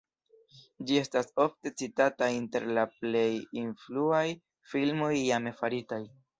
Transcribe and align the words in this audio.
Ĝi 0.91 0.95
estas 1.01 1.29
ofte 1.43 1.73
citata 1.81 2.31
inter 2.37 2.67
la 2.79 2.87
plej 2.97 3.29
influaj 3.67 4.25
filmoj 4.75 5.15
iame 5.23 5.59
faritaj. 5.63 6.05